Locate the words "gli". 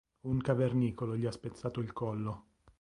1.15-1.27